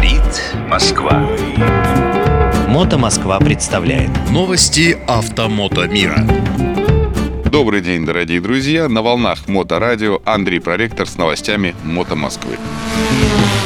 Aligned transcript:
Говорит 0.00 0.42
Москва. 0.66 1.28
Мото 2.68 2.96
Москва 2.96 3.38
представляет 3.38 4.08
Новости 4.30 4.96
автомото 5.06 5.86
мира. 5.88 6.26
Добрый 7.44 7.82
день, 7.82 8.06
дорогие 8.06 8.40
друзья! 8.40 8.88
На 8.88 9.02
волнах 9.02 9.46
Моторадио 9.46 10.22
Андрей 10.24 10.58
Проректор 10.58 11.06
с 11.06 11.18
новостями 11.18 11.74
Мото 11.84 12.16
Москвы. 12.16 12.56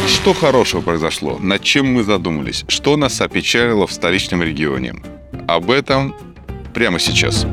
Что 0.08 0.34
хорошего 0.34 0.80
произошло? 0.80 1.38
Над 1.38 1.62
чем 1.62 1.94
мы 1.94 2.02
задумались? 2.02 2.64
Что 2.66 2.96
нас 2.96 3.20
опечалило 3.20 3.86
в 3.86 3.92
столичном 3.92 4.42
регионе? 4.42 4.96
Об 5.46 5.70
этом 5.70 6.16
прямо 6.74 6.98
сейчас. 6.98 7.46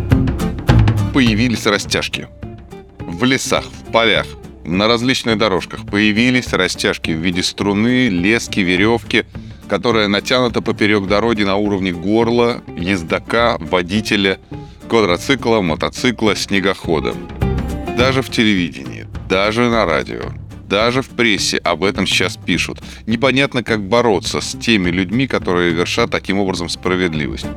Появились 1.13 1.67
растяжки. 1.67 2.27
В 2.97 3.25
лесах, 3.25 3.65
в 3.65 3.91
полях, 3.91 4.25
на 4.65 4.87
различных 4.87 5.37
дорожках 5.37 5.85
появились 5.85 6.53
растяжки 6.53 7.11
в 7.11 7.17
виде 7.17 7.43
струны, 7.43 8.09
лески, 8.09 8.59
веревки, 8.59 9.25
которая 9.67 10.07
натянута 10.07 10.61
поперек 10.61 11.07
дороги 11.07 11.43
на 11.43 11.55
уровне 11.55 11.91
горла, 11.91 12.61
ездока, 12.77 13.57
водителя, 13.59 14.39
квадроцикла, 14.89 15.61
мотоцикла, 15.61 16.35
снегохода. 16.35 17.15
Даже 17.97 18.21
в 18.21 18.29
телевидении, 18.29 19.07
даже 19.29 19.69
на 19.69 19.85
радио, 19.85 20.31
даже 20.67 21.01
в 21.01 21.09
прессе 21.09 21.57
об 21.57 21.83
этом 21.83 22.05
сейчас 22.07 22.37
пишут. 22.37 22.81
Непонятно, 23.05 23.63
как 23.63 23.87
бороться 23.87 24.41
с 24.41 24.57
теми 24.57 24.89
людьми, 24.89 25.27
которые 25.27 25.73
вершат 25.73 26.11
таким 26.11 26.39
образом 26.39 26.69
справедливость. 26.69 27.47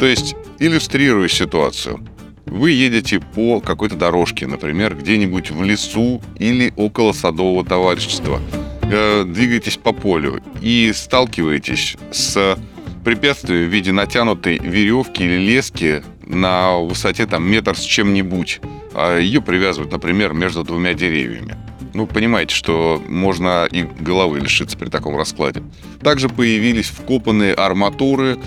То 0.00 0.06
есть, 0.06 0.34
иллюстрируя 0.58 1.28
ситуацию– 1.28 2.00
вы 2.50 2.70
едете 2.72 3.20
по 3.20 3.60
какой-то 3.60 3.96
дорожке, 3.96 4.46
например, 4.46 4.94
где-нибудь 4.94 5.50
в 5.50 5.62
лесу 5.62 6.22
или 6.38 6.72
около 6.76 7.12
садового 7.12 7.64
товарищества. 7.64 8.40
Э, 8.82 9.24
двигаетесь 9.24 9.76
по 9.76 9.92
полю 9.92 10.42
и 10.60 10.92
сталкиваетесь 10.94 11.96
с 12.10 12.58
препятствием 13.04 13.68
в 13.68 13.72
виде 13.72 13.92
натянутой 13.92 14.58
веревки 14.58 15.22
или 15.22 15.38
лески 15.38 16.02
на 16.26 16.78
высоте 16.78 17.26
там 17.26 17.44
метр 17.44 17.76
с 17.76 17.82
чем-нибудь. 17.82 18.60
А 18.94 19.18
ее 19.18 19.40
привязывают, 19.40 19.92
например, 19.92 20.32
между 20.32 20.64
двумя 20.64 20.94
деревьями. 20.94 21.56
Ну, 21.94 22.06
понимаете, 22.06 22.54
что 22.54 23.02
можно 23.08 23.66
и 23.70 23.82
головы 23.82 24.40
лишиться 24.40 24.76
при 24.76 24.88
таком 24.88 25.16
раскладе. 25.16 25.62
Также 26.02 26.28
появились 26.28 26.86
вкопанные 26.86 27.54
арматуры, 27.54 28.38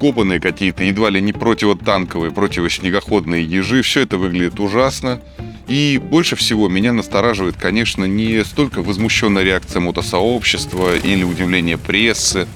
вкопанные 0.00 0.40
какие-то 0.40 0.82
едва 0.82 1.10
ли 1.10 1.20
не 1.20 1.34
противотанковые, 1.34 2.32
противоснегоходные 2.32 3.44
ежи. 3.44 3.82
Все 3.82 4.00
это 4.00 4.16
выглядит 4.16 4.58
ужасно. 4.58 5.20
И 5.68 6.00
больше 6.02 6.36
всего 6.36 6.70
меня 6.70 6.94
настораживает, 6.94 7.56
конечно, 7.58 8.06
не 8.06 8.42
столько 8.46 8.80
возмущенная 8.80 9.42
реакция 9.42 9.80
мотосообщества 9.80 10.96
или 10.96 11.22
удивление 11.22 11.76
прессы. 11.76 12.48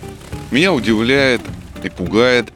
Меня 0.50 0.72
удивляет 0.72 1.42
и 1.82 1.90
пугает 1.90 2.50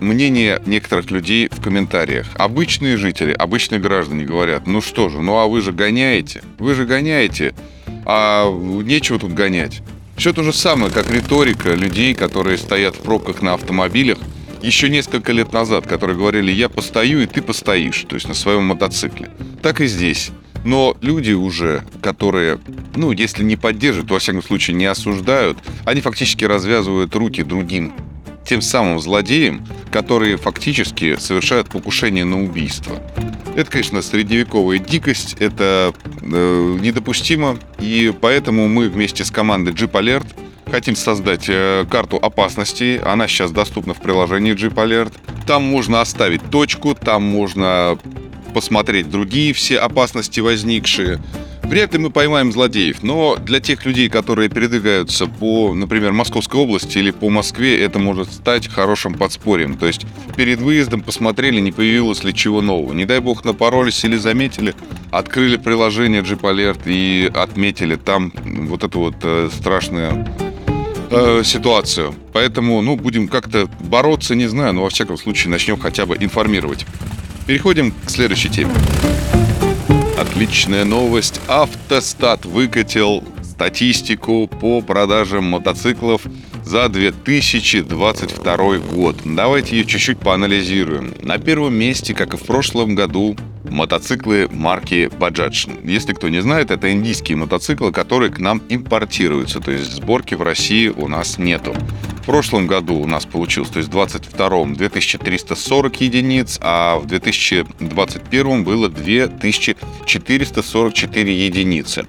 мнение 0.00 0.60
некоторых 0.66 1.12
людей 1.12 1.48
в 1.48 1.62
комментариях. 1.62 2.26
Обычные 2.34 2.96
жители, 2.96 3.30
обычные 3.32 3.80
граждане 3.80 4.24
говорят, 4.24 4.66
ну 4.66 4.80
что 4.80 5.10
же, 5.10 5.20
ну 5.20 5.38
а 5.38 5.46
вы 5.46 5.60
же 5.60 5.70
гоняете, 5.70 6.42
вы 6.58 6.74
же 6.74 6.86
гоняете, 6.86 7.54
а 8.04 8.50
нечего 8.50 9.20
тут 9.20 9.32
гонять. 9.32 9.80
Все 10.22 10.32
то 10.32 10.44
же 10.44 10.52
самое, 10.52 10.92
как 10.92 11.10
риторика 11.10 11.74
людей, 11.74 12.14
которые 12.14 12.56
стоят 12.56 12.94
в 12.94 13.00
пробках 13.00 13.42
на 13.42 13.54
автомобилях 13.54 14.18
еще 14.62 14.88
несколько 14.88 15.32
лет 15.32 15.52
назад, 15.52 15.88
которые 15.88 16.16
говорили 16.16 16.52
«я 16.52 16.68
постою, 16.68 17.24
и 17.24 17.26
ты 17.26 17.42
постоишь», 17.42 18.04
то 18.08 18.14
есть 18.14 18.28
на 18.28 18.34
своем 18.34 18.62
мотоцикле. 18.66 19.32
Так 19.62 19.80
и 19.80 19.88
здесь. 19.88 20.30
Но 20.64 20.96
люди 21.00 21.32
уже, 21.32 21.82
которые, 22.00 22.60
ну, 22.94 23.10
если 23.10 23.42
не 23.42 23.56
поддерживают, 23.56 24.10
то, 24.10 24.14
во 24.14 24.20
всяком 24.20 24.44
случае, 24.44 24.76
не 24.76 24.86
осуждают, 24.86 25.58
они 25.84 26.00
фактически 26.00 26.44
развязывают 26.44 27.12
руки 27.16 27.42
другим, 27.42 27.92
тем 28.44 28.62
самым 28.62 29.00
злодеям, 29.00 29.66
которые 29.90 30.36
фактически 30.36 31.16
совершают 31.16 31.68
покушение 31.68 32.24
на 32.24 32.42
убийство. 32.42 33.00
Это, 33.54 33.70
конечно, 33.70 34.02
средневековая 34.02 34.78
дикость, 34.78 35.36
это 35.38 35.92
э, 36.22 36.78
недопустимо, 36.80 37.58
и 37.78 38.12
поэтому 38.18 38.68
мы 38.68 38.88
вместе 38.88 39.24
с 39.24 39.30
командой 39.30 39.74
Jeep 39.74 39.92
Alert 39.92 40.26
хотим 40.70 40.96
создать 40.96 41.46
э, 41.48 41.84
карту 41.90 42.16
опасностей. 42.16 42.96
Она 42.98 43.28
сейчас 43.28 43.50
доступна 43.50 43.92
в 43.92 44.00
приложении 44.00 44.54
Jeep 44.54 44.74
Alert. 44.74 45.12
Там 45.46 45.64
можно 45.64 46.00
оставить 46.00 46.42
точку, 46.50 46.94
там 46.94 47.22
можно 47.22 47.98
посмотреть 48.52 49.10
другие 49.10 49.52
все 49.52 49.78
опасности 49.78 50.40
возникшие. 50.40 51.20
Вряд 51.62 51.94
ли 51.94 51.98
мы 51.98 52.10
поймаем 52.10 52.52
злодеев, 52.52 53.02
но 53.02 53.36
для 53.36 53.60
тех 53.60 53.86
людей, 53.86 54.08
которые 54.08 54.48
передвигаются 54.48 55.26
по, 55.26 55.72
например, 55.72 56.12
Московской 56.12 56.60
области 56.60 56.98
или 56.98 57.12
по 57.12 57.30
Москве, 57.30 57.80
это 57.82 57.98
может 57.98 58.32
стать 58.32 58.68
хорошим 58.68 59.14
подспорьем. 59.14 59.78
То 59.78 59.86
есть 59.86 60.04
перед 60.36 60.60
выездом 60.60 61.00
посмотрели, 61.00 61.60
не 61.60 61.72
появилось 61.72 62.24
ли 62.24 62.34
чего 62.34 62.60
нового. 62.60 62.92
Не 62.92 63.06
дай 63.06 63.20
бог 63.20 63.44
напоролись 63.44 64.04
или 64.04 64.16
заметили, 64.16 64.74
открыли 65.10 65.56
приложение 65.56 66.22
Jeep 66.22 66.40
Alert 66.40 66.82
и 66.86 67.30
отметили 67.32 67.94
там 67.96 68.32
вот 68.44 68.84
эту 68.84 68.98
вот 68.98 69.14
э, 69.22 69.48
страшную 69.56 70.26
э, 71.10 71.42
ситуацию. 71.44 72.14
Поэтому, 72.32 72.82
ну, 72.82 72.96
будем 72.96 73.28
как-то 73.28 73.68
бороться, 73.80 74.34
не 74.34 74.46
знаю, 74.46 74.74
но 74.74 74.82
во 74.82 74.90
всяком 74.90 75.16
случае 75.16 75.50
начнем 75.50 75.78
хотя 75.78 76.06
бы 76.06 76.16
информировать. 76.16 76.86
Переходим 77.46 77.92
к 77.92 78.10
следующей 78.10 78.50
теме. 78.50 78.72
Отличная 80.16 80.84
новость. 80.84 81.40
Автостат 81.48 82.44
выкатил 82.44 83.24
статистику 83.42 84.46
по 84.46 84.80
продажам 84.80 85.44
мотоциклов 85.44 86.22
за 86.64 86.88
2022 86.88 88.56
год. 88.78 89.16
Давайте 89.24 89.76
ее 89.76 89.84
чуть-чуть 89.84 90.18
поанализируем. 90.20 91.14
На 91.20 91.38
первом 91.38 91.74
месте, 91.74 92.14
как 92.14 92.34
и 92.34 92.36
в 92.36 92.42
прошлом 92.42 92.94
году, 92.94 93.36
мотоциклы 93.68 94.48
марки 94.52 95.10
Bajaj. 95.18 95.88
Если 95.88 96.12
кто 96.12 96.28
не 96.28 96.40
знает, 96.40 96.70
это 96.70 96.92
индийские 96.92 97.36
мотоциклы, 97.36 97.92
которые 97.92 98.30
к 98.30 98.38
нам 98.38 98.62
импортируются, 98.68 99.60
то 99.60 99.72
есть 99.72 99.92
сборки 99.92 100.34
в 100.34 100.42
России 100.42 100.88
у 100.88 101.08
нас 101.08 101.38
нету. 101.38 101.74
В 102.22 102.26
прошлом 102.26 102.66
году 102.68 102.94
у 102.94 103.06
нас 103.06 103.26
получилось, 103.26 103.70
то 103.70 103.80
есть 103.80 103.92
в 103.92 103.96
22-м 103.96 104.76
2340 104.76 106.00
единиц, 106.02 106.60
а 106.62 106.98
в 106.98 107.06
2021 107.06 108.62
было 108.62 108.88
2444 108.88 111.46
единицы. 111.46 112.06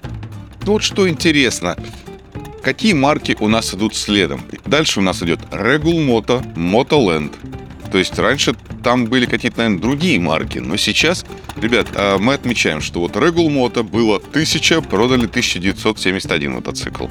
Вот 0.61 0.83
что 0.83 1.09
интересно, 1.09 1.75
какие 2.61 2.93
марки 2.93 3.35
у 3.39 3.47
нас 3.47 3.73
идут 3.73 3.95
следом. 3.95 4.41
Дальше 4.67 4.99
у 4.99 5.03
нас 5.03 5.23
идет 5.23 5.39
Regul 5.49 6.05
Moto, 6.05 6.45
Motoland. 6.55 7.33
То 7.91 7.97
есть 7.97 8.19
раньше 8.19 8.53
там 8.83 9.05
были 9.05 9.25
какие-то, 9.25 9.57
наверное, 9.57 9.81
другие 9.81 10.19
марки, 10.19 10.59
но 10.59 10.77
сейчас, 10.77 11.25
ребят, 11.57 11.87
а, 11.95 12.19
мы 12.19 12.35
отмечаем, 12.35 12.81
что 12.81 12.99
вот 12.99 13.15
Regul 13.15 13.49
Moto 13.49 13.81
было 13.81 14.17
1000, 14.17 14.83
продали 14.83 15.25
1971 15.25 16.51
мотоцикл. 16.51 17.07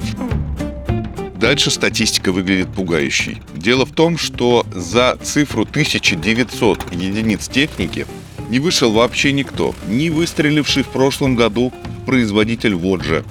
Дальше 1.43 1.71
статистика 1.71 2.31
выглядит 2.31 2.69
пугающей. 2.69 3.41
Дело 3.53 3.85
в 3.85 3.91
том, 3.91 4.17
что 4.17 4.65
за 4.73 5.17
цифру 5.21 5.63
1900 5.63 6.93
единиц 6.93 7.49
техники 7.49 8.07
не 8.49 8.59
вышел 8.59 8.93
вообще 8.93 9.33
никто. 9.33 9.75
Ни 9.89 10.07
выстреливший 10.07 10.83
в 10.83 10.87
прошлом 10.87 11.35
году 11.35 11.73
производитель 12.05 12.75
Воджа, 12.75 13.25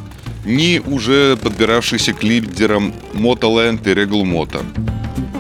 ни 0.45 0.79
уже 0.85 1.39
подбиравшийся 1.39 2.13
к 2.13 2.23
лидерам 2.23 2.93
Motoland 3.15 3.91
и 3.91 3.95
Regal 3.95 4.25
Moto. 4.25 4.63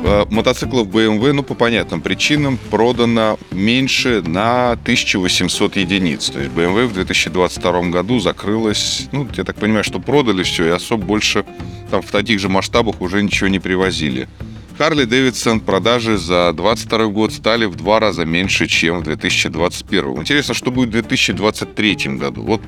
Э, 0.04 0.24
мотоциклов 0.30 0.88
BMW, 0.88 1.32
ну, 1.32 1.42
по 1.44 1.54
понятным 1.54 2.00
причинам, 2.00 2.58
продано 2.70 3.38
меньше 3.52 4.20
на 4.22 4.72
1800 4.72 5.76
единиц. 5.76 6.30
То 6.30 6.40
есть 6.40 6.50
BMW 6.52 6.86
в 6.86 6.92
2022 6.94 7.82
году 7.90 8.18
закрылась, 8.18 9.08
ну, 9.12 9.28
я 9.36 9.44
так 9.44 9.56
понимаю, 9.56 9.84
что 9.84 10.00
продали 10.00 10.42
все, 10.42 10.66
и 10.66 10.70
особо 10.70 11.04
больше 11.04 11.44
там 11.90 12.02
в 12.02 12.10
таких 12.10 12.40
же 12.40 12.48
масштабах 12.48 13.00
уже 13.00 13.22
ничего 13.22 13.48
не 13.48 13.60
привозили. 13.60 14.28
Харли 14.76 15.04
Дэвидсон 15.04 15.60
продажи 15.60 16.16
за 16.16 16.52
2022 16.52 17.06
год 17.06 17.32
стали 17.32 17.66
в 17.66 17.76
два 17.76 18.00
раза 18.00 18.24
меньше, 18.24 18.66
чем 18.66 19.00
в 19.00 19.04
2021. 19.04 20.18
Интересно, 20.18 20.54
что 20.54 20.72
будет 20.72 20.88
в 20.88 20.92
2023 20.92 21.94
году. 22.16 22.42
Вот 22.42 22.60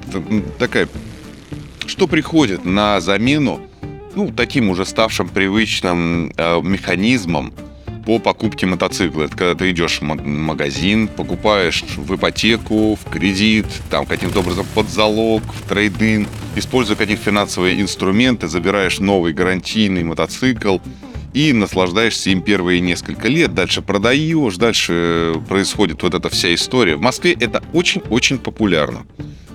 такая... 0.59 0.89
Что 1.87 2.07
приходит 2.07 2.65
на 2.65 3.01
замену 3.01 3.61
ну, 4.15 4.31
таким 4.31 4.71
уже 4.71 4.85
ставшим 4.85 5.29
привычным 5.29 6.33
э, 6.37 6.61
механизмом 6.63 7.53
по 8.05 8.19
покупке 8.19 8.67
мотоцикла. 8.67 9.25
Это 9.25 9.37
когда 9.37 9.55
ты 9.55 9.71
идешь 9.71 10.01
в 10.01 10.03
магазин, 10.03 11.09
покупаешь 11.09 11.83
в 11.97 12.15
ипотеку, 12.15 12.97
в 12.97 13.11
кредит, 13.11 13.67
там 13.91 14.07
каким-то 14.07 14.41
образом 14.41 14.67
под 14.75 14.89
залог, 14.89 15.43
в 15.43 15.69
трейдинг, 15.69 16.29
используя 16.55 16.97
какие-то 16.97 17.23
финансовые 17.23 17.81
инструменты, 17.81 18.49
забираешь 18.49 18.99
новый 18.99 19.33
гарантийный 19.33 20.05
мотоцикл 20.05 20.79
и 21.33 21.53
наслаждаешься 21.53 22.31
им 22.31 22.43
первые 22.43 22.81
несколько 22.81 23.29
лет, 23.29 23.55
дальше 23.55 23.83
продаешь, 23.83 24.57
дальше 24.57 25.35
происходит 25.49 26.03
вот 26.03 26.15
эта 26.15 26.29
вся 26.29 26.55
история. 26.55 26.97
В 26.97 27.01
Москве 27.01 27.33
это 27.33 27.63
очень-очень 27.73 28.39
популярно. 28.39 29.07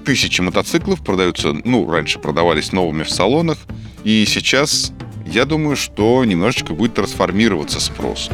Тысячи 0.06 0.42
мотоциклов 0.42 1.04
продаются, 1.04 1.56
ну, 1.64 1.90
раньше 1.90 2.20
продавались 2.20 2.72
новыми 2.72 3.04
в 3.04 3.12
салонах, 3.12 3.60
и 4.04 4.26
сейчас 4.28 4.92
я 5.26 5.46
думаю, 5.46 5.76
что 5.76 6.24
немножечко 6.26 6.74
будет 6.74 6.96
трансформироваться 6.96 7.80
спрос. 7.80 8.30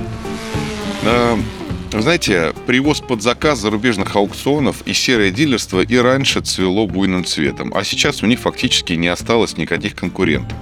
Э, 1.04 1.38
знаете, 1.92 2.54
привоз 2.66 3.02
под 3.02 3.22
заказ 3.22 3.60
зарубежных 3.60 4.16
аукционов 4.16 4.82
и 4.86 4.94
серое 4.94 5.32
дилерство 5.32 5.82
и 5.82 5.98
раньше 5.98 6.42
цвело 6.42 6.88
буйным 6.88 7.24
цветом, 7.26 7.74
а 7.76 7.84
сейчас 7.84 8.24
у 8.24 8.26
них 8.26 8.40
фактически 8.40 8.94
не 8.94 9.08
осталось 9.08 9.58
никаких 9.58 9.96
конкурентов. 9.96 10.58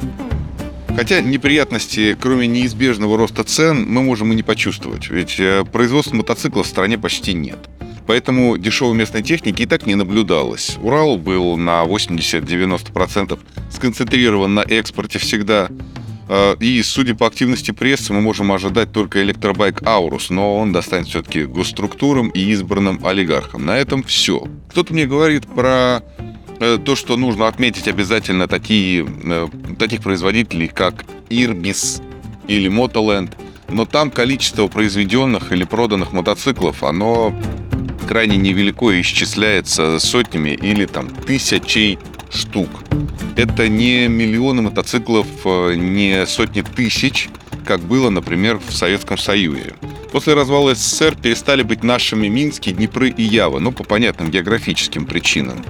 Хотя 0.96 1.22
неприятности, 1.22 2.16
кроме 2.20 2.46
неизбежного 2.46 3.18
роста 3.18 3.44
цен, 3.44 3.86
мы 3.90 4.04
можем 4.04 4.32
и 4.32 4.36
не 4.36 4.44
почувствовать, 4.44 5.10
ведь 5.10 5.40
э, 5.40 5.66
производства 5.66 6.16
мотоциклов 6.16 6.68
в 6.68 6.70
стране 6.70 7.00
почти 7.00 7.34
нет. 7.34 7.58
Поэтому 8.06 8.58
дешевой 8.58 8.96
местной 8.96 9.24
техники 9.24 9.62
и 9.62 9.66
так 9.66 9.86
не 9.86 9.96
наблюдалось. 9.96 10.78
Урал 10.82 11.18
был 11.18 11.58
на 11.58 11.84
80-90% 11.84 13.40
сконцентрирован 13.72 14.54
на 14.54 14.62
экспорте 14.62 15.20
всегда. 15.20 15.70
Э, 16.28 16.56
и, 16.60 16.82
судя 16.84 17.16
по 17.16 17.28
активности 17.28 17.72
прессы, 17.72 18.14
мы 18.14 18.22
можем 18.22 18.52
ожидать 18.52 18.92
только 18.92 19.22
электробайк 19.22 19.84
Аурус, 19.86 20.30
но 20.30 20.58
он 20.58 20.72
достанет 20.72 21.08
все-таки 21.08 21.46
госструктурам 21.46 22.30
и 22.30 22.40
избранным 22.52 23.06
олигархам. 23.06 23.66
На 23.66 23.78
этом 23.78 24.04
все. 24.04 24.48
Кто-то 24.70 24.94
мне 24.94 25.06
говорит 25.06 25.48
про 25.48 26.02
э, 26.60 26.78
то, 26.84 26.96
что 26.96 27.18
нужно 27.18 27.48
отметить 27.48 27.88
обязательно 27.88 28.48
такие, 28.48 29.06
э, 29.24 29.48
таких 29.78 30.02
производителей, 30.02 30.68
как 30.68 31.06
Ирбис 31.30 32.02
или 32.48 32.70
Motoland, 32.70 33.32
но 33.70 33.86
там 33.86 34.12
количество 34.12 34.68
произведенных 34.68 35.52
или 35.52 35.64
проданных 35.64 36.14
мотоциклов, 36.14 36.84
оно 36.84 37.34
крайне 38.04 38.38
невелико 38.38 38.92
и 38.92 39.02
исчисляется 39.02 40.00
сотнями 40.00 40.50
или 40.50 40.86
там 40.86 41.10
тысячей 41.10 42.00
штук. 42.32 42.70
Это 43.36 43.68
не 43.68 44.08
миллионы 44.08 44.62
мотоциклов, 44.62 45.28
э, 45.46 45.76
не 45.76 46.26
сотни 46.26 46.62
тысяч, 46.62 47.30
как 47.66 47.82
было, 47.82 48.10
например, 48.10 48.60
в 48.66 48.74
Советском 48.74 49.18
Союзе. 49.18 49.74
После 50.12 50.34
развала 50.36 50.76
СССР 50.76 51.16
перестали 51.16 51.64
быть 51.64 51.84
нашими 51.84 52.28
Мински, 52.28 52.72
Днепры 52.72 53.10
и 53.10 53.24
Ява, 53.24 53.60
но 53.60 53.72
по 53.72 53.84
понятным 53.84 54.30
географическим 54.30 55.06
причинам. 55.06 55.64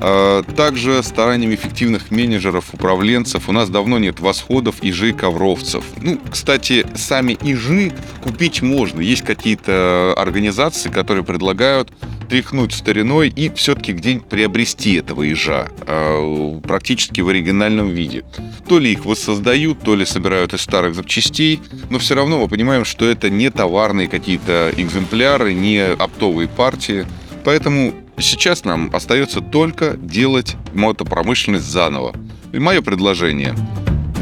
А, 0.00 0.42
также 0.42 1.02
стараниями 1.02 1.54
эффективных 1.54 2.10
менеджеров, 2.10 2.72
управленцев 2.72 3.48
у 3.48 3.52
нас 3.52 3.68
давно 3.68 3.98
нет 3.98 4.20
восходов, 4.20 4.76
ижи, 4.82 5.12
ковровцев. 5.12 5.84
Ну, 6.00 6.18
кстати, 6.30 6.86
сами 6.94 7.36
ижи 7.42 7.92
купить 8.22 8.62
можно. 8.62 9.00
Есть 9.00 9.22
какие-то 9.22 10.14
организации, 10.16 10.88
которые 10.88 11.24
предлагают 11.24 11.90
тряхнуть 12.30 12.72
стариной 12.72 13.28
и 13.28 13.50
все-таки 13.50 13.92
где-нибудь 13.92 14.26
приобрести 14.26 14.94
этого 14.94 15.22
ежа 15.22 15.68
а, 15.86 16.60
практически 16.60 17.20
в 17.20 17.28
оригинальном 17.28 17.90
виде. 17.90 18.24
То 18.68 18.78
ли 18.78 18.92
их 18.92 19.04
воссоздают, 19.04 19.80
то 19.80 19.94
ли 19.94 20.06
собирают 20.06 20.54
из 20.54 20.62
старых 20.62 20.94
запчастей, 20.94 21.60
но 21.90 21.98
все 21.98 22.14
равно 22.14 22.38
мы 22.38 22.48
понимаем, 22.48 22.84
что 22.84 23.04
это 23.08 23.28
не 23.28 23.50
товарные 23.50 24.08
какие-то 24.08 24.72
экземпляры, 24.76 25.52
не 25.52 25.84
оптовые 25.84 26.48
партии. 26.48 27.06
Поэтому 27.44 27.94
Сейчас 28.20 28.64
нам 28.64 28.90
остается 28.92 29.40
только 29.40 29.96
делать 29.96 30.56
мотопромышленность 30.74 31.64
заново. 31.64 32.14
И 32.52 32.58
мое 32.58 32.82
предложение 32.82 33.54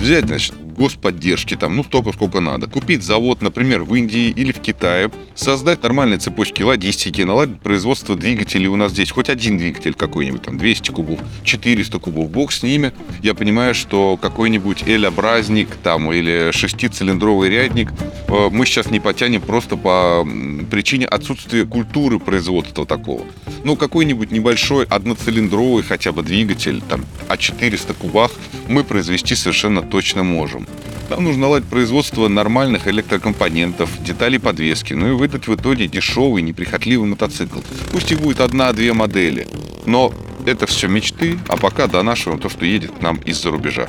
взять, 0.01 0.27
значит, 0.27 0.55
господдержки, 0.79 1.57
там, 1.57 1.77
ну, 1.77 1.83
столько, 1.83 2.13
сколько 2.13 2.41
надо. 2.41 2.69
Купить 2.69 3.03
завод, 3.03 3.43
например, 3.43 3.83
в 3.83 3.95
Индии 3.95 4.31
или 4.31 4.53
в 4.53 4.61
Китае, 4.61 5.11
создать 5.35 5.83
нормальные 5.83 6.19
цепочки 6.19 6.63
логистики, 6.63 7.23
наладить 7.23 7.61
производство 7.61 8.15
двигателей 8.15 8.69
у 8.69 8.77
нас 8.77 8.93
здесь. 8.93 9.11
Хоть 9.11 9.29
один 9.29 9.59
двигатель 9.59 9.95
какой-нибудь, 9.95 10.43
там, 10.43 10.57
200 10.57 10.93
кубов, 10.93 11.19
400 11.43 11.99
кубов, 11.99 12.31
бог 12.31 12.53
с 12.53 12.63
ними. 12.63 12.93
Я 13.23 13.35
понимаю, 13.35 13.75
что 13.75 14.17
какой-нибудь 14.17 14.85
Эль-образник, 14.87 15.69
там, 15.83 16.13
или 16.13 16.51
шестицилиндровый 16.53 17.51
рядник 17.51 17.91
э, 18.29 18.49
мы 18.51 18.65
сейчас 18.65 18.91
не 18.91 19.01
потянем 19.01 19.41
просто 19.41 19.77
по 19.77 20.27
причине 20.71 21.07
отсутствия 21.07 21.67
культуры 21.67 22.21
производства 22.21 22.87
такого. 22.87 23.25
Ну, 23.65 23.77
какой-нибудь 23.77 24.31
небольшой 24.31 24.85
одноцилиндровый 24.85 25.83
хотя 25.83 26.13
бы 26.13 26.23
двигатель, 26.23 26.81
там, 26.89 27.05
о 27.29 27.37
400 27.37 27.95
кубах 27.95 28.31
мы 28.69 28.85
произвести 28.85 29.35
совершенно 29.35 29.83
точно 29.83 30.23
можем. 30.23 30.67
Нам 31.11 31.25
нужно 31.25 31.43
наладить 31.43 31.69
производство 31.69 32.29
нормальных 32.29 32.87
электрокомпонентов, 32.87 33.91
деталей 34.03 34.39
подвески, 34.39 34.93
ну 34.93 35.09
и 35.09 35.13
выдать 35.13 35.49
в 35.49 35.55
итоге 35.55 35.89
дешевый, 35.89 36.43
неприхотливый 36.43 37.09
мотоцикл. 37.09 37.61
Пусть 37.93 38.13
и 38.13 38.15
будет 38.15 38.41
одна-две 38.41 38.93
модели, 38.93 39.49
но 39.87 40.13
это 40.45 40.67
все 40.67 40.87
мечты, 40.87 41.39
а 41.49 41.57
пока 41.57 41.87
до 41.87 42.03
нашего 42.03 42.39
то, 42.39 42.49
что 42.49 42.65
едет 42.67 42.93
к 42.93 43.01
нам 43.01 43.17
из-за 43.25 43.51
рубежа. 43.51 43.89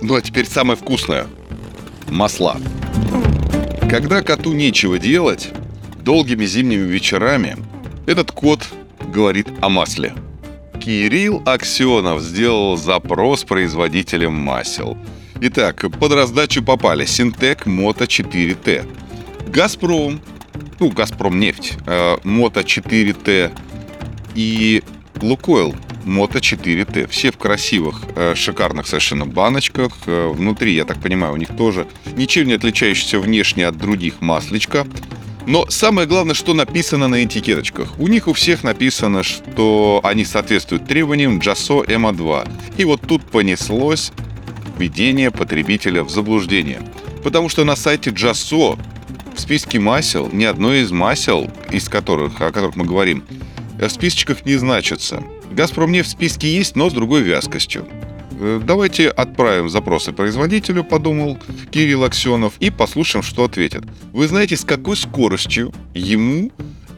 Ну 0.00 0.14
а 0.14 0.22
теперь 0.22 0.46
самое 0.46 0.76
вкусное. 0.76 1.26
Масла. 2.08 2.56
Когда 3.90 4.22
коту 4.22 4.52
нечего 4.52 4.98
делать, 4.98 5.50
долгими 6.02 6.46
зимними 6.46 6.86
вечерами 6.86 7.56
этот 8.06 8.30
кот 8.30 8.68
говорит 9.10 9.48
о 9.60 9.68
масле. 9.68 10.14
Кирилл 10.80 11.42
Аксенов 11.44 12.22
сделал 12.22 12.76
запрос 12.76 13.44
производителям 13.44 14.34
масел– 14.34 14.96
Итак, 15.42 15.86
под 15.98 16.12
раздачу 16.12 16.62
попали 16.62 17.06
Синтек 17.06 17.64
Мото 17.64 18.04
4Т, 18.04 18.84
Газпром, 19.48 20.20
ну, 20.78 20.90
Газпром 20.90 21.40
нефть, 21.40 21.78
э, 21.86 22.18
Мото 22.24 22.60
4Т 22.60 23.50
и 24.34 24.82
Лукойл 25.22 25.74
Мото 26.04 26.40
4Т. 26.40 27.06
Все 27.08 27.32
в 27.32 27.38
красивых, 27.38 28.02
э, 28.16 28.34
шикарных 28.34 28.86
совершенно 28.86 29.24
баночках. 29.24 29.92
Э, 30.04 30.28
внутри, 30.28 30.74
я 30.74 30.84
так 30.84 31.00
понимаю, 31.00 31.32
у 31.32 31.38
них 31.38 31.56
тоже 31.56 31.86
ничем 32.16 32.46
не 32.46 32.52
отличающийся 32.52 33.18
внешне 33.18 33.66
от 33.66 33.78
других 33.78 34.20
масличка. 34.20 34.86
Но 35.50 35.66
самое 35.68 36.06
главное, 36.06 36.36
что 36.36 36.54
написано 36.54 37.08
на 37.08 37.24
этикеточках. 37.24 37.98
У 37.98 38.06
них 38.06 38.28
у 38.28 38.32
всех 38.34 38.62
написано, 38.62 39.24
что 39.24 40.00
они 40.04 40.24
соответствуют 40.24 40.86
требованиям 40.86 41.40
JASO 41.40 41.88
EMA2. 41.88 42.48
И 42.76 42.84
вот 42.84 43.00
тут 43.00 43.24
понеслось 43.24 44.12
введение 44.78 45.32
потребителя 45.32 46.04
в 46.04 46.08
заблуждение. 46.08 46.80
Потому 47.24 47.48
что 47.48 47.64
на 47.64 47.74
сайте 47.74 48.10
JASO 48.10 48.78
в 49.34 49.40
списке 49.40 49.80
масел 49.80 50.30
ни 50.32 50.44
одно 50.44 50.72
из 50.72 50.92
масел, 50.92 51.50
из 51.72 51.88
которых, 51.88 52.40
о 52.40 52.52
которых 52.52 52.76
мы 52.76 52.84
говорим, 52.84 53.24
в 53.76 53.88
списочках 53.88 54.46
не 54.46 54.54
значится. 54.54 55.20
«Газпром» 55.50 55.90
нефть 55.90 56.10
в 56.10 56.12
списке 56.12 56.54
есть, 56.54 56.76
но 56.76 56.90
с 56.90 56.92
другой 56.92 57.22
вязкостью. 57.22 57.88
Э, 58.40 58.58
давайте 58.64 59.08
отправим 59.08 59.68
запросы 59.68 60.12
производителю, 60.12 60.82
подумал 60.82 61.38
Кирилл 61.70 62.04
Аксенов, 62.04 62.54
и 62.58 62.70
послушаем, 62.70 63.22
что 63.22 63.44
ответят. 63.44 63.84
Вы 64.12 64.28
знаете, 64.28 64.56
с 64.56 64.64
какой 64.64 64.96
скоростью 64.96 65.74
ему 65.92 66.50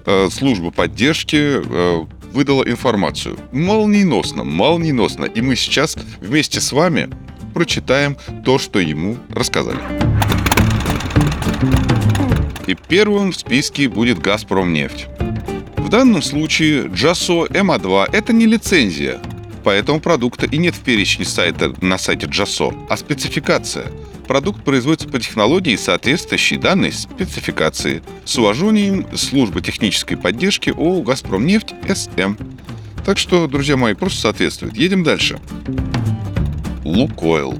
э, 0.06 0.28
служба 0.30 0.70
поддержки 0.70 1.36
э, 1.36 2.06
выдала 2.32 2.62
информацию? 2.62 3.36
Молниеносно, 3.50 4.44
молниеносно. 4.44 5.24
И 5.24 5.40
мы 5.40 5.56
сейчас 5.56 5.96
вместе 6.20 6.60
с 6.60 6.70
вами 6.70 7.10
прочитаем 7.54 8.16
то, 8.44 8.60
что 8.60 8.78
ему 8.78 9.16
рассказали. 9.28 9.80
И 12.68 12.76
первым 12.88 13.32
в 13.32 13.36
списке 13.36 13.88
будет 13.88 14.20
«Газпромнефть». 14.20 15.08
В 15.76 15.88
данном 15.88 16.22
случае 16.22 16.84
JASO 16.84 17.50
MA2– 17.50 18.10
это 18.12 18.32
не 18.32 18.46
лицензия, 18.46 19.20
поэтому 19.64 20.00
продукта 20.00 20.46
и 20.46 20.56
нет 20.58 20.74
в 20.74 20.80
перечне 20.80 21.24
сайта 21.24 21.74
на 21.80 21.98
сайте 21.98 22.26
JASO, 22.26 22.86
а 22.88 22.96
спецификация. 22.96 23.90
Продукт 24.26 24.64
производится 24.64 25.08
по 25.08 25.18
технологии, 25.18 25.76
соответствующей 25.76 26.56
данной 26.56 26.92
спецификации, 26.92 28.02
с 28.24 28.38
уважением 28.38 29.06
службы 29.16 29.60
технической 29.60 30.16
поддержки 30.16 30.70
ООО 30.70 31.02
«Газпромнефть» 31.02 31.74
СМ. 31.92 32.36
Так 33.04 33.18
что, 33.18 33.46
друзья 33.46 33.76
мои, 33.76 33.94
просто 33.94 34.20
соответствует. 34.20 34.76
Едем 34.76 35.02
дальше. 35.02 35.40
Лукойл. 36.84 37.58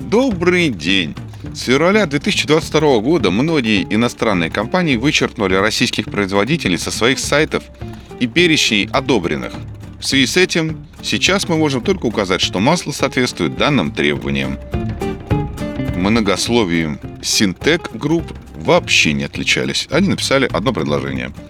Добрый 0.00 0.70
день! 0.70 1.14
С 1.54 1.62
февраля 1.62 2.06
2022 2.06 2.98
года 2.98 3.30
многие 3.30 3.86
иностранные 3.88 4.50
компании 4.50 4.96
вычеркнули 4.96 5.54
российских 5.54 6.06
производителей 6.06 6.76
со 6.76 6.90
своих 6.90 7.18
сайтов 7.18 7.64
и 8.20 8.26
перечней 8.26 8.88
одобренных. 8.92 9.52
В 9.98 10.04
связи 10.04 10.26
с 10.26 10.36
этим 10.36 10.86
сейчас 11.06 11.48
мы 11.48 11.56
можем 11.56 11.80
только 11.80 12.06
указать, 12.06 12.40
что 12.40 12.60
масло 12.60 12.92
соответствует 12.92 13.56
данным 13.56 13.92
требованиям. 13.92 14.58
Многословием 15.96 17.00
Sintec 17.22 17.94
Group 17.94 18.32
вообще 18.56 19.12
не 19.14 19.24
отличались. 19.24 19.88
Они 19.90 20.08
написали 20.08 20.48
одно 20.52 20.72
предложение– 20.72 21.32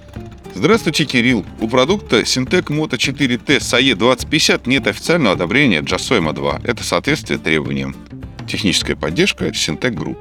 Здравствуйте, 0.56 1.04
Кирилл. 1.04 1.44
У 1.60 1.68
продукта 1.68 2.20
Syntec 2.20 2.68
Moto 2.68 2.96
4T 2.96 3.58
SAE 3.58 3.94
2050 3.94 4.66
нет 4.66 4.86
официального 4.86 5.34
одобрения 5.34 5.82
JASOIMA 5.82 6.32
2. 6.32 6.62
Это 6.64 6.82
соответствие 6.82 7.38
требованиям. 7.38 7.94
Техническая 8.48 8.96
поддержка 8.96 9.48
Syntec 9.48 9.92
Group. 9.92 10.16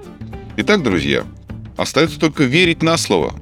Итак, 0.58 0.84
друзья, 0.84 1.24
остается 1.78 2.20
только 2.20 2.44
верить 2.44 2.84
на 2.84 2.98
слово. 2.98 3.34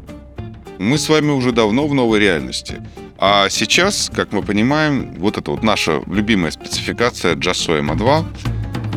Мы 0.78 1.00
с 1.00 1.10
вами 1.10 1.32
уже 1.32 1.52
давно 1.52 1.88
в 1.88 1.96
новой 1.96 2.20
реальности. 2.20 2.80
А 3.26 3.48
сейчас, 3.50 4.12
как 4.14 4.34
мы 4.34 4.42
понимаем, 4.42 5.14
вот 5.18 5.38
это 5.38 5.52
вот 5.52 5.64
наша 5.64 6.02
любимая 6.08 6.52
спецификация 6.52 7.36
JASOIMA 7.36 7.96
2 7.96 8.26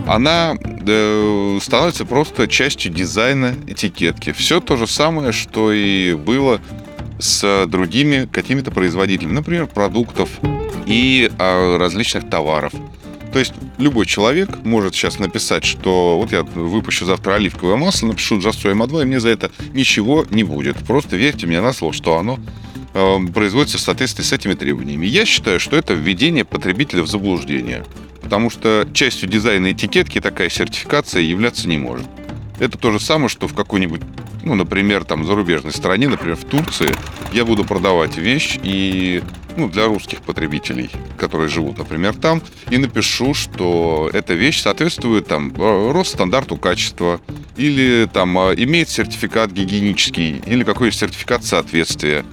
она 0.09 0.57
э, 0.61 1.59
становится 1.63 2.05
просто 2.05 2.49
частью 2.49 2.93
дизайна 2.93 3.55
этикетки. 3.69 4.33
Все 4.33 4.61
то 4.61 4.77
же 4.77 4.89
самое, 4.89 5.31
что 5.31 5.71
и 5.71 6.15
было 6.15 6.61
с 7.21 7.69
другими 7.69 8.27
какими-то 8.27 8.73
производителями, 8.73 9.35
например, 9.35 9.69
продуктов 9.69 10.29
и 10.87 11.31
э, 11.39 11.77
различных 11.77 12.29
товаров. 12.29 12.73
То 13.33 13.39
есть 13.39 13.53
любой 13.79 14.07
человек 14.07 14.49
может 14.65 14.97
сейчас 14.97 15.21
написать, 15.21 15.63
что 15.63 16.19
вот 16.19 16.33
я 16.33 16.43
выпущу 16.43 17.05
завтра 17.05 17.35
оливковое 17.35 17.77
масло, 17.77 18.09
напишу 18.09 18.41
Джасу 18.41 18.71
М2, 18.71 19.03
и 19.03 19.05
мне 19.05 19.21
за 19.21 19.29
это 19.29 19.53
ничего 19.73 20.27
не 20.31 20.43
будет. 20.43 20.77
Просто 20.79 21.15
верьте 21.15 21.47
мне 21.47 21.61
на 21.61 21.73
слово, 21.73 21.93
что 21.93 22.17
оно 22.17 22.41
производится 23.33 23.79
в 23.79 23.81
соответствии 23.81 24.23
с 24.23 24.33
этими 24.33 24.55
требованиями. 24.55 25.07
Я 25.07 25.27
считаю, 25.27 25.61
что 25.61 25.77
это 25.77 25.95
введение 25.95 26.45
потребителя 26.45 27.03
в 27.03 27.09
заблуждение, 27.09 27.85
потому 28.23 28.51
что 28.51 28.89
частью 28.93 29.29
дизайна 29.29 29.73
этикетки 29.73 30.21
такая 30.21 30.49
сертификация 30.49 31.23
являться 31.23 31.69
не 31.69 31.79
может. 31.79 32.07
Это 32.59 32.79
то 32.79 32.91
же 32.91 32.99
самое, 32.99 33.29
что 33.29 33.49
в 33.49 33.55
какой-нибудь, 33.55 34.01
ну, 34.43 34.55
например, 34.55 35.05
там, 35.05 35.27
зарубежной 35.27 35.73
стране, 35.73 36.09
например, 36.09 36.37
в 36.37 36.45
Турции, 36.45 36.89
я 37.33 37.45
буду 37.45 37.65
продавать 37.65 38.17
вещь 38.17 38.59
и 38.63 39.23
ну, 39.59 39.69
для 39.69 39.87
русских 39.87 40.23
потребителей, 40.23 40.91
которые 41.19 41.49
живут, 41.49 41.79
например, 41.79 42.15
там, 42.15 42.43
и 42.71 42.79
напишу, 42.79 43.35
что 43.35 44.11
эта 44.13 44.35
вещь 44.35 44.63
соответствует 44.63 45.27
там 45.27 45.53
Росстандарту 45.93 46.57
качества, 46.57 47.21
или 47.57 48.09
там 48.11 48.37
имеет 48.37 48.89
сертификат 48.89 49.51
гигиенический, 49.53 50.43
или 50.47 50.63
какой-то 50.65 50.97
сертификат 50.97 51.45
соответствия. 51.45 52.25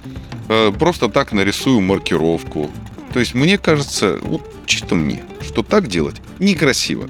Э, 0.48 0.72
просто 0.78 1.08
так 1.08 1.32
нарисую 1.32 1.80
маркировку. 1.80 2.70
То 3.12 3.20
есть 3.20 3.34
мне 3.34 3.58
кажется, 3.58 4.18
вот 4.22 4.42
чисто 4.66 4.94
мне, 4.94 5.22
что 5.42 5.62
так 5.62 5.86
делать 5.86 6.16
некрасиво 6.38 7.08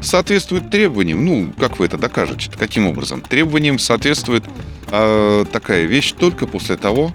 соответствует 0.00 0.70
требованиям. 0.70 1.24
Ну, 1.24 1.52
как 1.58 1.78
вы 1.78 1.86
это 1.86 1.98
докажете? 1.98 2.50
Каким 2.58 2.86
образом? 2.86 3.20
Требованиям 3.20 3.78
соответствует 3.78 4.44
э, 4.90 5.44
такая 5.52 5.84
вещь 5.84 6.12
только 6.12 6.46
после 6.46 6.76
того, 6.76 7.12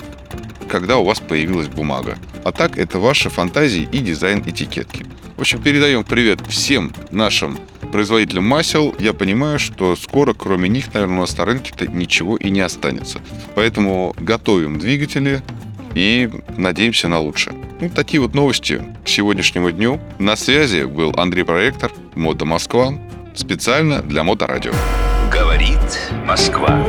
когда 0.68 0.98
у 0.98 1.06
вас 1.06 1.20
появилась 1.20 1.68
бумага. 1.68 2.18
А 2.44 2.52
так 2.52 2.78
это 2.78 3.00
ваши 3.00 3.30
фантазии 3.30 3.88
и 3.92 4.00
дизайн 4.00 4.44
этикетки. 4.46 5.06
В 5.38 5.42
общем, 5.42 5.62
передаем 5.62 6.04
привет 6.04 6.40
всем 6.48 6.94
нашим 7.12 7.58
производителям 7.86 8.46
масел. 8.46 8.94
Я 9.00 9.14
понимаю, 9.14 9.60
что 9.60 9.96
скоро, 9.96 10.34
кроме 10.34 10.70
них, 10.70 10.94
наверное, 10.94 11.18
у 11.18 11.22
нас 11.22 11.38
на 11.38 11.46
рынке-то 11.46 11.88
ничего 11.88 12.38
и 12.38 12.50
не 12.50 12.62
останется. 12.62 13.20
Поэтому 13.56 14.16
готовим 14.20 14.80
двигатели 14.80 15.42
и 15.94 16.30
надеемся 16.58 17.08
на 17.08 17.20
лучшее. 17.20 17.56
Ну, 17.80 17.90
такие 17.90 18.22
вот 18.22 18.34
новости 18.34 18.84
к 19.04 19.08
сегодняшнему 19.08 19.72
дню. 19.72 20.00
На 20.20 20.36
связи 20.36 20.84
был 20.84 21.14
Андрей 21.18 21.44
Проектор, 21.44 21.92
Мото 22.16 22.46
Москва, 22.46 22.94
специально 23.36 24.02
для 24.02 24.24
Моторадио. 24.24 24.74
Говорит 25.32 25.80
Москва. 26.26 26.86